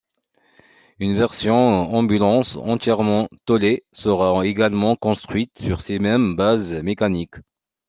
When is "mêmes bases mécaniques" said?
5.99-7.35